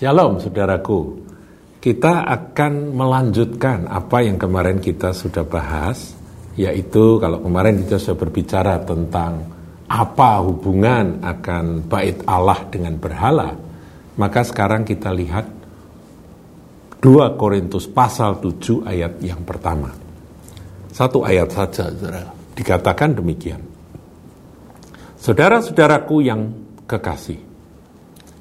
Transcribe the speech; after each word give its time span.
Shalom 0.00 0.40
saudaraku. 0.40 1.28
Kita 1.76 2.24
akan 2.24 2.96
melanjutkan 2.96 3.84
apa 3.84 4.24
yang 4.24 4.40
kemarin 4.40 4.80
kita 4.80 5.12
sudah 5.12 5.44
bahas, 5.44 6.16
yaitu 6.56 7.20
kalau 7.20 7.44
kemarin 7.44 7.84
kita 7.84 8.00
sudah 8.00 8.16
berbicara 8.16 8.80
tentang 8.80 9.44
apa 9.92 10.40
hubungan 10.40 11.20
akan 11.20 11.84
bait 11.84 12.16
Allah 12.24 12.64
dengan 12.72 12.96
berhala, 12.96 13.52
maka 14.16 14.40
sekarang 14.40 14.88
kita 14.88 15.12
lihat 15.12 15.44
2 17.04 17.36
Korintus 17.36 17.84
pasal 17.84 18.40
7 18.40 18.88
ayat 18.88 19.20
yang 19.20 19.44
pertama. 19.44 19.92
Satu 20.96 21.28
ayat 21.28 21.52
saja, 21.52 21.92
saudara. 21.92 22.24
Dikatakan 22.56 23.20
demikian. 23.20 23.60
Saudara-saudaraku 25.20 26.24
yang 26.24 26.48
kekasih, 26.88 27.49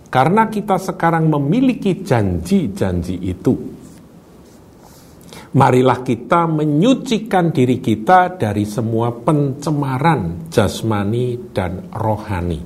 karena 0.09 0.49
kita 0.49 0.81
sekarang 0.81 1.30
memiliki 1.30 2.02
janji-janji 2.02 3.16
itu. 3.30 3.54
Marilah 5.50 6.05
kita 6.05 6.45
menyucikan 6.45 7.50
diri 7.50 7.81
kita 7.81 8.38
dari 8.38 8.70
semua 8.70 9.09
pencemaran 9.09 10.50
jasmani 10.50 11.50
dan 11.50 11.90
rohani. 11.90 12.62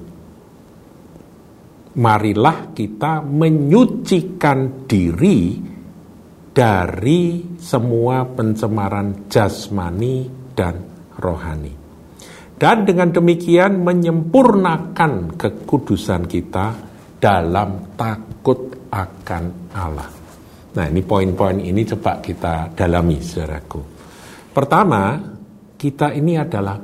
Marilah 1.94 2.76
kita 2.76 3.24
menyucikan 3.24 4.84
diri 4.84 5.56
dari 6.52 7.56
semua 7.56 8.28
pencemaran 8.28 9.32
jasmani 9.32 10.28
dan 10.52 10.76
rohani. 11.20 11.74
Dan 12.60 12.84
dengan 12.84 13.16
demikian 13.16 13.80
menyempurnakan 13.80 15.40
kekudusan 15.40 16.28
kita 16.28 16.93
dalam 17.24 17.96
takut 17.96 18.92
akan 18.92 19.72
Allah. 19.72 20.12
Nah 20.76 20.86
ini 20.92 21.00
poin-poin 21.00 21.56
ini 21.64 21.88
coba 21.88 22.20
kita 22.20 22.76
dalami 22.76 23.24
saudaraku. 23.24 23.80
Pertama, 24.52 25.16
kita 25.80 26.12
ini 26.12 26.36
adalah 26.36 26.76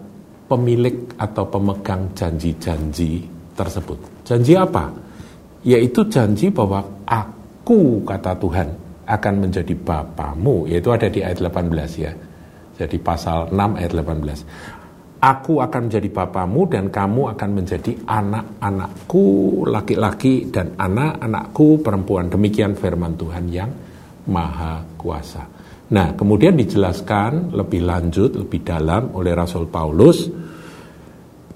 pemilik 0.48 1.12
atau 1.20 1.44
pemegang 1.52 2.16
janji-janji 2.16 3.28
tersebut. 3.52 4.24
Janji 4.24 4.56
apa? 4.56 4.88
Yaitu 5.68 6.08
janji 6.08 6.48
bahwa 6.48 7.04
aku, 7.04 8.08
kata 8.08 8.40
Tuhan, 8.40 8.68
akan 9.12 9.34
menjadi 9.44 9.76
Bapamu. 9.76 10.72
Yaitu 10.72 10.88
ada 10.96 11.12
di 11.12 11.20
ayat 11.20 11.44
18 11.44 12.00
ya. 12.00 12.16
Jadi 12.80 12.96
pasal 12.96 13.52
6 13.52 13.76
ayat 13.76 13.92
18. 13.92 14.79
Aku 15.20 15.60
akan 15.60 15.92
menjadi 15.92 16.08
bapamu 16.16 16.72
dan 16.72 16.88
kamu 16.88 17.36
akan 17.36 17.50
menjadi 17.52 17.92
anak-anakku 18.08 19.28
laki-laki 19.68 20.48
dan 20.48 20.80
anak-anakku 20.80 21.84
perempuan. 21.84 22.32
Demikian 22.32 22.80
firman 22.80 23.20
Tuhan 23.20 23.52
yang 23.52 23.68
maha 24.32 24.80
kuasa. 24.96 25.44
Nah, 25.92 26.16
kemudian 26.16 26.56
dijelaskan 26.56 27.52
lebih 27.52 27.84
lanjut, 27.84 28.32
lebih 28.40 28.64
dalam 28.64 29.12
oleh 29.12 29.36
Rasul 29.36 29.68
Paulus. 29.68 30.24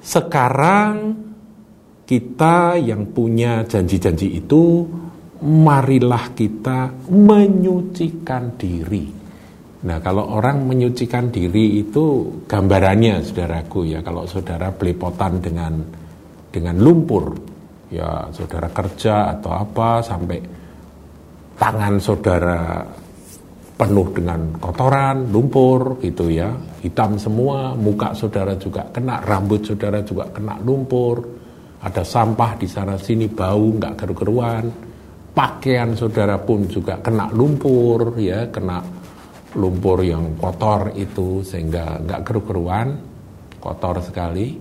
Sekarang 0.03 1.15
kita 2.03 2.75
yang 2.75 3.15
punya 3.15 3.63
janji-janji 3.63 4.43
itu, 4.43 4.83
marilah 5.39 6.35
kita 6.35 6.91
menyucikan 7.07 8.59
diri 8.59 9.22
Nah 9.83 9.99
kalau 9.99 10.31
orang 10.31 10.63
menyucikan 10.63 11.27
diri 11.27 11.83
itu 11.83 12.39
gambarannya 12.47 13.19
saudaraku 13.19 13.91
ya. 13.91 13.99
Kalau 13.99 14.23
saudara 14.23 14.71
belepotan 14.71 15.43
dengan 15.43 15.73
dengan 16.53 16.75
lumpur 16.79 17.33
ya 17.91 18.31
saudara 18.31 18.71
kerja 18.71 19.37
atau 19.37 19.51
apa 19.51 19.99
sampai 19.99 20.39
tangan 21.59 21.95
saudara 21.99 22.61
penuh 23.73 24.07
dengan 24.13 24.53
kotoran, 24.61 25.33
lumpur 25.33 25.97
gitu 25.99 26.29
ya, 26.29 26.53
hitam 26.85 27.17
semua, 27.17 27.73
muka 27.73 28.13
saudara 28.13 28.53
juga 28.55 28.85
kena, 28.93 29.19
rambut 29.25 29.65
saudara 29.65 30.05
juga 30.05 30.29
kena 30.29 30.61
lumpur, 30.61 31.19
ada 31.81 32.05
sampah 32.05 32.53
di 32.55 32.69
sana 32.69 32.95
sini 32.95 33.27
bau 33.27 33.73
nggak 33.73 33.97
keru-keruan, 33.97 34.63
pakaian 35.33 35.97
saudara 35.97 36.37
pun 36.37 36.69
juga 36.69 37.01
kena 37.01 37.33
lumpur 37.33 38.13
ya, 38.21 38.47
kena 38.53 39.02
lumpur 39.53 40.01
yang 40.01 40.37
kotor 40.37 40.93
itu 40.97 41.45
sehingga 41.45 42.01
nggak 42.01 42.21
keru-keruan, 42.25 42.87
kotor 43.61 44.01
sekali. 44.01 44.57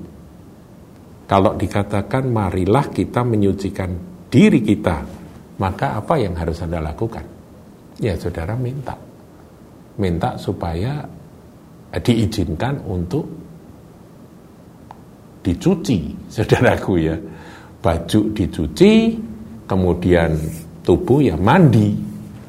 Kalau 1.24 1.56
dikatakan 1.56 2.28
marilah 2.28 2.92
kita 2.92 3.24
menyucikan 3.24 3.90
diri 4.28 4.60
kita, 4.60 5.00
maka 5.56 5.96
apa 5.96 6.20
yang 6.20 6.36
harus 6.36 6.60
Anda 6.60 6.84
lakukan? 6.84 7.24
Ya 7.96 8.18
saudara 8.20 8.52
minta. 8.52 8.96
Minta 9.96 10.36
supaya 10.36 11.04
diizinkan 11.92 12.84
untuk 12.84 13.24
dicuci, 15.40 15.98
saudaraku 16.36 16.92
ya. 17.00 17.16
Baju 17.82 18.20
dicuci, 18.30 19.18
kemudian 19.66 20.36
tubuh 20.84 21.18
ya 21.18 21.34
mandi, 21.34 21.96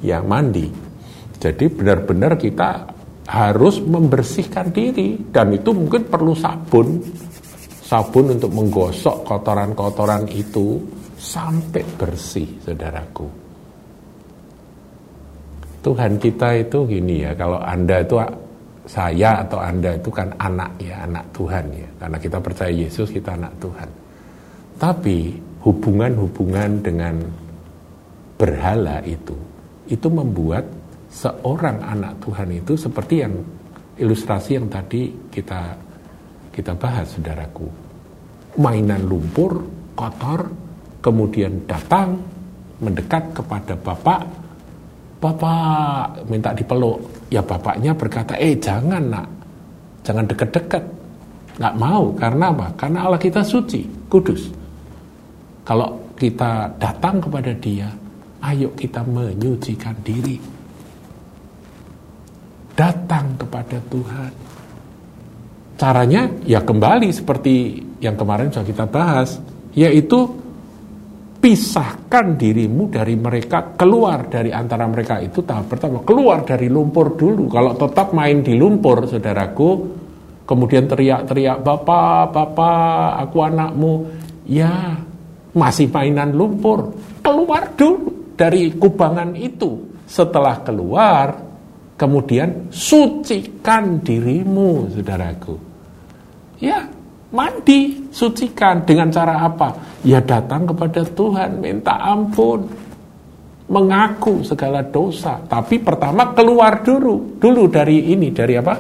ya 0.04 0.22
mandi 0.22 0.83
jadi 1.44 1.68
benar-benar 1.68 2.40
kita 2.40 2.88
harus 3.28 3.84
membersihkan 3.84 4.72
diri 4.72 5.20
dan 5.28 5.52
itu 5.52 5.76
mungkin 5.76 6.08
perlu 6.08 6.32
sabun. 6.32 7.04
Sabun 7.84 8.40
untuk 8.40 8.56
menggosok 8.56 9.28
kotoran-kotoran 9.28 10.24
itu 10.32 10.80
sampai 11.20 11.84
bersih, 12.00 12.48
saudaraku. 12.64 13.28
Tuhan 15.84 16.16
kita 16.16 16.64
itu 16.64 16.88
gini 16.88 17.28
ya, 17.28 17.36
kalau 17.36 17.60
Anda 17.60 18.00
itu 18.00 18.16
saya 18.88 19.44
atau 19.44 19.60
Anda 19.60 20.00
itu 20.00 20.08
kan 20.08 20.32
anak 20.40 20.80
ya, 20.80 21.04
anak 21.04 21.28
Tuhan 21.36 21.66
ya. 21.76 21.90
Karena 22.00 22.18
kita 22.24 22.40
percaya 22.40 22.72
Yesus, 22.72 23.12
kita 23.12 23.36
anak 23.36 23.52
Tuhan. 23.60 23.90
Tapi 24.80 25.36
hubungan-hubungan 25.60 26.80
dengan 26.80 27.20
berhala 28.40 29.04
itu, 29.04 29.36
itu 29.92 30.08
membuat 30.08 30.83
seorang 31.14 31.78
anak 31.86 32.18
Tuhan 32.26 32.50
itu 32.50 32.74
seperti 32.74 33.22
yang 33.22 33.38
ilustrasi 34.02 34.58
yang 34.58 34.66
tadi 34.66 35.14
kita 35.30 35.78
kita 36.50 36.74
bahas 36.74 37.14
saudaraku. 37.14 37.70
Mainan 38.58 39.06
lumpur 39.06 39.62
kotor 39.94 40.50
kemudian 41.06 41.70
datang 41.70 42.18
mendekat 42.82 43.30
kepada 43.38 43.78
bapak. 43.78 44.22
Bapak 45.22 46.28
minta 46.28 46.52
dipeluk. 46.52 47.30
Ya 47.30 47.40
bapaknya 47.46 47.94
berkata 47.94 48.34
eh 48.42 48.58
jangan 48.58 49.04
nak. 49.14 49.28
Jangan 50.04 50.26
dekat-dekat 50.28 50.84
nggak 51.62 51.76
mau. 51.78 52.12
Karena 52.18 52.50
apa? 52.50 52.68
Karena 52.76 53.00
Allah 53.08 53.22
kita 53.22 53.46
suci 53.46 53.86
kudus. 54.10 54.50
Kalau 55.64 56.12
kita 56.20 56.76
datang 56.78 57.24
kepada 57.24 57.56
dia 57.56 57.88
ayo 58.44 58.76
kita 58.76 59.02
menyucikan 59.08 59.96
diri 60.04 60.38
datang 62.74 63.38
kepada 63.38 63.78
Tuhan. 63.90 64.32
Caranya 65.74 66.30
ya 66.46 66.62
kembali 66.62 67.10
seperti 67.10 67.82
yang 67.98 68.14
kemarin 68.14 68.54
sudah 68.54 68.66
kita 68.66 68.86
bahas, 68.86 69.42
yaitu 69.74 70.30
pisahkan 71.44 72.40
dirimu 72.40 72.88
dari 72.88 73.20
mereka, 73.20 73.76
keluar 73.76 74.32
dari 74.32 74.56
antara 74.56 74.88
mereka 74.88 75.20
itu 75.20 75.44
tahap 75.44 75.76
pertama, 75.76 76.00
keluar 76.08 76.48
dari 76.48 76.72
lumpur 76.72 77.20
dulu. 77.20 77.52
Kalau 77.52 77.76
tetap 77.76 78.16
main 78.16 78.40
di 78.40 78.56
lumpur, 78.56 79.12
saudaraku, 79.12 79.70
kemudian 80.48 80.88
teriak-teriak, 80.88 81.60
Bapak, 81.60 82.32
Bapak, 82.32 83.28
aku 83.28 83.38
anakmu, 83.44 83.94
ya 84.48 84.96
masih 85.52 85.92
mainan 85.92 86.32
lumpur. 86.32 86.96
Keluar 87.20 87.76
dulu 87.76 88.32
dari 88.40 88.72
kubangan 88.72 89.36
itu. 89.36 90.00
Setelah 90.08 90.64
keluar, 90.64 91.43
Kemudian 92.04 92.68
sucikan 92.68 94.04
dirimu, 94.04 94.92
saudaraku. 94.92 95.56
Ya, 96.60 96.84
mandi, 97.32 97.96
sucikan 98.12 98.84
dengan 98.84 99.08
cara 99.08 99.40
apa? 99.40 99.72
Ya 100.04 100.20
datang 100.20 100.68
kepada 100.68 101.00
Tuhan, 101.00 101.64
minta 101.64 101.96
ampun, 101.96 102.68
mengaku 103.72 104.44
segala 104.44 104.84
dosa. 104.84 105.40
Tapi 105.48 105.80
pertama 105.80 106.36
keluar 106.36 106.84
dulu, 106.84 107.40
dulu 107.40 107.72
dari 107.72 108.12
ini, 108.12 108.36
dari 108.36 108.60
apa? 108.60 108.76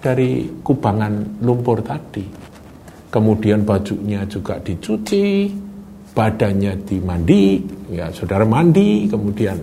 Dari 0.00 0.64
kubangan 0.64 1.44
lumpur 1.44 1.84
tadi. 1.84 2.24
Kemudian 3.12 3.68
bajunya 3.68 4.24
juga 4.24 4.56
dicuci, 4.56 5.52
badannya 6.16 6.72
dimandi, 6.88 7.60
ya 7.92 8.08
saudara 8.08 8.48
mandi, 8.48 9.04
kemudian 9.12 9.60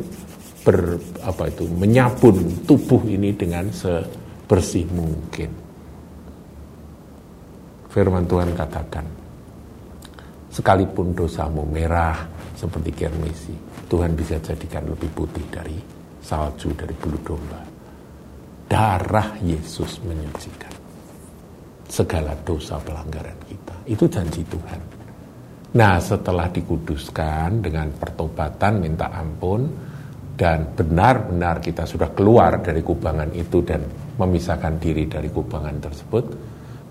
ber 0.67 0.99
apa 1.23 1.47
itu 1.47 1.63
menyabun 1.63 2.67
tubuh 2.67 2.99
ini 3.07 3.31
dengan 3.31 3.71
sebersih 3.71 4.83
mungkin. 4.91 5.47
Firman 7.87 8.27
Tuhan 8.27 8.51
katakan, 8.51 9.07
sekalipun 10.51 11.15
dosamu 11.15 11.63
merah 11.63 12.19
seperti 12.51 12.91
kermesi. 12.91 13.55
Tuhan 13.87 14.11
bisa 14.19 14.43
jadikan 14.43 14.83
lebih 14.91 15.07
putih 15.15 15.47
dari 15.47 15.79
salju, 16.19 16.75
dari 16.75 16.91
bulu 16.99 17.19
domba. 17.23 17.63
Darah 18.67 19.39
Yesus 19.39 20.03
menyucikan 20.03 20.75
segala 21.87 22.35
dosa 22.43 22.75
pelanggaran 22.83 23.39
kita. 23.47 23.87
Itu 23.87 24.11
janji 24.11 24.43
Tuhan. 24.43 24.81
Nah, 25.79 25.95
setelah 26.03 26.51
dikuduskan 26.51 27.63
dengan 27.63 27.87
pertobatan 27.95 28.83
minta 28.83 29.07
ampun 29.15 29.86
dan 30.37 30.69
benar-benar 30.77 31.57
kita 31.57 31.89
sudah 31.89 32.13
keluar 32.13 32.61
dari 32.61 32.85
kubangan 32.85 33.33
itu 33.33 33.65
dan 33.65 33.81
memisahkan 34.21 34.77
diri 34.77 35.09
dari 35.09 35.33
kubangan 35.33 35.81
tersebut, 35.81 36.25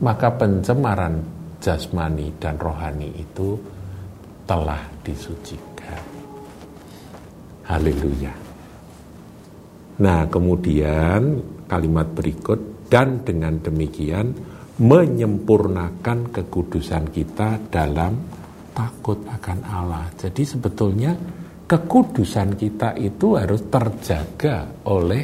maka 0.03 0.35
pencemaran 0.35 1.23
jasmani 1.63 2.35
dan 2.43 2.59
rohani 2.59 3.15
itu 3.15 3.55
telah 4.43 4.83
disucikan. 5.07 6.03
Haleluya. 7.71 8.35
Nah, 10.03 10.27
kemudian 10.27 11.41
kalimat 11.71 12.07
berikut 12.13 12.91
dan 12.91 13.23
dengan 13.23 13.63
demikian 13.63 14.35
menyempurnakan 14.77 16.35
kekudusan 16.35 17.15
kita 17.15 17.63
dalam 17.71 18.13
takut 18.77 19.25
akan 19.25 19.59
Allah. 19.65 20.07
Jadi 20.21 20.43
sebetulnya 20.45 21.17
kekudusan 21.67 22.55
kita 22.55 22.95
itu 22.95 23.35
harus 23.35 23.67
terjaga 23.67 24.87
oleh 24.87 25.23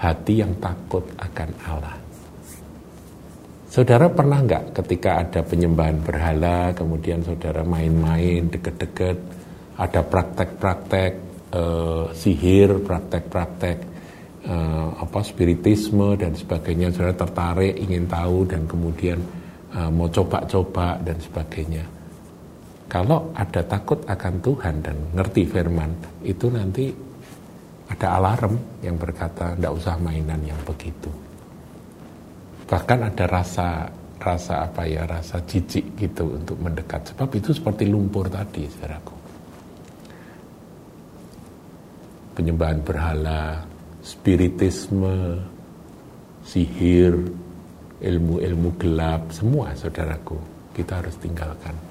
hati 0.00 0.40
yang 0.40 0.56
takut 0.56 1.04
akan 1.20 1.50
Allah. 1.68 1.96
Saudara 3.68 4.08
pernah 4.08 4.40
nggak 4.40 4.72
ketika 4.80 5.20
ada 5.20 5.44
penyembahan 5.44 6.00
berhala, 6.00 6.72
kemudian 6.72 7.20
saudara 7.20 7.62
main-main 7.68 8.48
deket-deket, 8.48 9.16
ada 9.76 10.00
praktek-praktek 10.00 11.12
eh, 11.52 12.04
sihir, 12.16 12.80
praktek-praktek 12.80 13.98
uh, 14.48 14.88
apa 14.98 15.20
spiritisme 15.24 16.16
dan 16.16 16.32
sebagainya 16.34 16.94
saudara 16.94 17.14
tertarik 17.16 17.74
ingin 17.76 18.08
tahu 18.08 18.48
dan 18.48 18.64
kemudian 18.64 19.18
uh, 19.76 19.90
mau 19.92 20.08
coba-coba 20.08 21.00
dan 21.04 21.20
sebagainya 21.20 21.97
kalau 22.88 23.30
ada 23.36 23.60
takut 23.68 24.00
akan 24.08 24.34
Tuhan 24.40 24.74
dan 24.80 24.96
ngerti 25.12 25.44
firman 25.44 25.92
itu 26.24 26.48
nanti 26.48 26.88
ada 27.88 28.16
alarm 28.16 28.56
yang 28.80 28.96
berkata 28.96 29.52
tidak 29.52 29.72
usah 29.76 30.00
mainan 30.00 30.40
yang 30.40 30.56
begitu. 30.64 31.12
Bahkan 32.68 33.12
ada 33.12 33.24
rasa 33.28 33.88
rasa 34.18 34.68
apa 34.68 34.84
ya 34.84 35.04
rasa 35.04 35.40
jijik 35.44 36.00
gitu 36.00 36.36
untuk 36.36 36.56
mendekat. 36.60 37.12
Sebab 37.12 37.28
itu 37.36 37.52
seperti 37.52 37.88
lumpur 37.88 38.28
tadi 38.28 38.64
saudaraku. 38.68 39.16
Penyembahan 42.36 42.80
berhala 42.84 43.64
spiritisme, 44.04 45.42
sihir, 46.46 47.18
ilmu-ilmu 47.98 48.70
gelap, 48.78 49.28
semua 49.34 49.74
saudaraku, 49.74 50.38
kita 50.72 51.02
harus 51.02 51.18
tinggalkan. 51.18 51.87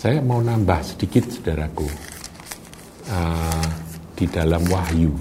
Saya 0.00 0.24
mau 0.24 0.40
nambah 0.40 0.80
sedikit 0.80 1.28
saudaraku, 1.28 1.84
uh, 3.12 3.68
di 4.16 4.24
dalam 4.32 4.64
wahyu. 4.64 5.12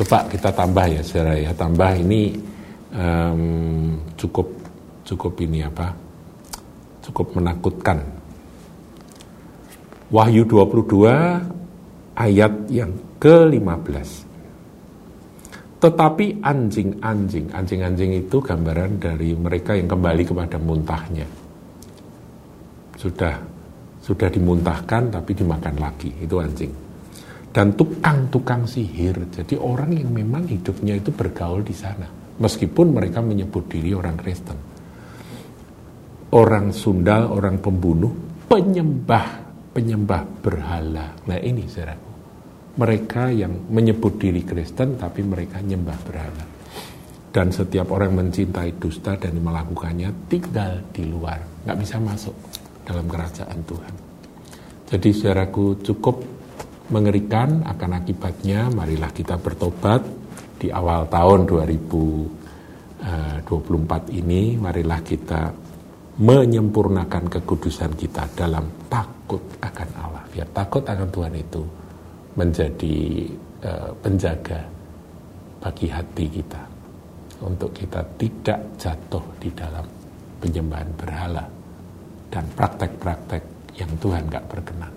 Coba 0.00 0.24
kita 0.24 0.48
tambah 0.56 0.88
ya 0.88 1.04
saudara 1.04 1.36
ya, 1.36 1.52
tambah 1.52 1.92
ini 2.00 2.32
um, 2.96 3.92
cukup 4.16 4.48
cukup 5.04 5.36
ini 5.44 5.68
apa, 5.68 5.92
cukup 7.04 7.36
menakutkan. 7.36 8.00
Wahyu 10.08 10.48
22 10.48 11.12
ayat 12.16 12.52
yang 12.72 12.96
ke-15. 13.20 14.08
Tetapi 15.76 16.40
anjing-anjing, 16.40 17.52
anjing-anjing 17.52 18.24
itu 18.24 18.40
gambaran 18.40 18.96
dari 18.96 19.36
mereka 19.36 19.76
yang 19.76 19.92
kembali 19.92 20.24
kepada 20.24 20.56
muntahnya. 20.56 21.44
Sudah 22.96 23.56
sudah 24.06 24.30
dimuntahkan 24.30 25.18
tapi 25.18 25.34
dimakan 25.34 25.76
lagi, 25.82 26.14
itu 26.22 26.38
anjing. 26.38 26.70
Dan 27.50 27.74
tukang-tukang 27.74 28.68
sihir, 28.68 29.18
jadi 29.34 29.58
orang 29.58 29.98
yang 29.98 30.14
memang 30.14 30.46
hidupnya 30.46 30.94
itu 30.94 31.10
bergaul 31.10 31.66
di 31.66 31.74
sana. 31.74 32.06
Meskipun 32.38 32.94
mereka 32.94 33.24
menyebut 33.24 33.66
diri 33.66 33.96
orang 33.96 34.14
Kristen. 34.14 34.58
Orang 36.36 36.70
Sunda, 36.70 37.26
orang 37.26 37.58
pembunuh, 37.58 38.12
penyembah, 38.46 39.26
penyembah 39.74 40.22
berhala. 40.44 41.16
Nah 41.26 41.38
ini 41.40 41.64
saudara 41.66 41.96
mereka 42.76 43.32
yang 43.32 43.72
menyebut 43.72 44.20
diri 44.20 44.44
Kristen 44.44 45.00
tapi 45.00 45.24
mereka 45.24 45.64
nyembah 45.64 45.98
berhala. 46.04 46.44
Dan 47.32 47.52
setiap 47.52 47.92
orang 47.92 48.16
mencintai 48.16 48.80
dusta 48.80 49.16
dan 49.16 49.36
melakukannya 49.40 50.28
tinggal 50.28 50.80
di 50.92 51.04
luar, 51.04 51.36
nggak 51.64 51.78
bisa 51.80 52.00
masuk 52.00 52.36
dalam 52.86 53.10
kerajaan 53.10 53.58
Tuhan. 53.66 53.94
Jadi 54.86 55.10
saudaraku 55.10 55.82
cukup 55.82 56.22
mengerikan 56.94 57.66
akan 57.66 57.98
akibatnya, 57.98 58.70
marilah 58.70 59.10
kita 59.10 59.34
bertobat 59.42 60.06
di 60.62 60.70
awal 60.70 61.10
tahun 61.10 61.50
2024 61.50 63.02
eh, 63.02 64.22
ini, 64.22 64.54
marilah 64.54 65.02
kita 65.02 65.50
menyempurnakan 66.16 67.26
kekudusan 67.26 67.98
kita 67.98 68.30
dalam 68.38 68.86
takut 68.86 69.42
akan 69.58 69.88
Allah. 69.98 70.22
Biar 70.30 70.46
takut 70.54 70.86
akan 70.86 71.10
Tuhan 71.10 71.34
itu 71.34 71.62
menjadi 72.36 72.96
uh, 73.64 73.90
penjaga 74.04 74.60
bagi 75.60 75.88
hati 75.88 76.24
kita 76.28 76.62
untuk 77.44 77.72
kita 77.72 78.04
tidak 78.20 78.60
jatuh 78.76 79.24
di 79.40 79.48
dalam 79.56 79.84
penyembahan 80.40 80.88
berhala 81.00 81.55
dan 82.32 82.44
praktek-praktek 82.52 83.42
yang 83.76 83.92
Tuhan 84.00 84.26
gak 84.26 84.48
berkenan. 84.48 84.92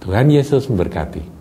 Tuhan 0.00 0.32
Yesus 0.32 0.68
memberkati. 0.68 1.39